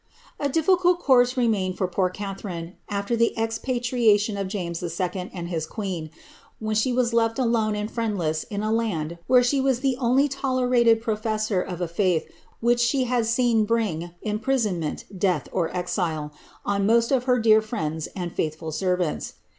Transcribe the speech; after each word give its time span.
A 0.39 0.49
difficult 0.49 0.97
course 0.97 1.37
remained 1.37 1.77
for 1.77 1.87
poor 1.87 2.09
Catharine 2.09 2.73
afler 2.89 3.15
the 3.15 3.35
expatriatioi 3.37 4.35
of 4.35 4.47
James 4.47 4.81
II. 4.81 5.29
and 5.31 5.47
his 5.49 5.67
queen, 5.67 6.09
when 6.57 6.75
slie 6.75 6.95
was 6.95 7.13
left 7.13 7.37
alone 7.37 7.75
and 7.75 7.87
friendless 7.91 8.43
io 8.51 8.57
t 8.57 8.65
land 8.65 9.19
where 9.27 9.43
she 9.43 9.61
wastlic 9.61 9.95
only 9.99 10.27
tolerated 10.27 11.01
professor 11.03 11.61
of 11.61 11.81
a 11.81 11.87
faith 11.87 12.27
which 12.61 12.79
she 12.79 13.03
had 13.03 13.27
seen 13.27 13.63
bring 13.63 14.09
imprisonment, 14.23 15.05
death, 15.15 15.47
or 15.51 15.69
exile, 15.69 16.33
on 16.65 16.87
most 16.87 17.11
of 17.11 17.25
her 17.25 17.37
dearest 17.37 17.69
frieDdi 17.69 18.07
and 18.15 18.35
faitliful 18.35 18.73
servants. 18.73 19.33